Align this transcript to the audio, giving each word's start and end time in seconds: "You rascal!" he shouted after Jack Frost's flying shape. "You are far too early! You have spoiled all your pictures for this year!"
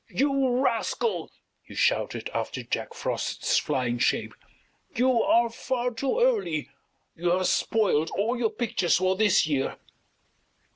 "You 0.09 0.63
rascal!" 0.65 1.29
he 1.61 1.75
shouted 1.75 2.31
after 2.33 2.63
Jack 2.63 2.95
Frost's 2.95 3.59
flying 3.59 3.99
shape. 3.99 4.33
"You 4.95 5.21
are 5.21 5.51
far 5.51 5.91
too 5.91 6.19
early! 6.19 6.71
You 7.13 7.29
have 7.29 7.45
spoiled 7.45 8.09
all 8.17 8.35
your 8.35 8.49
pictures 8.49 8.97
for 8.97 9.15
this 9.15 9.45
year!" 9.45 9.75